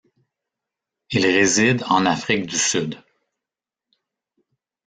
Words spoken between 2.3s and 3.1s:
du Sud.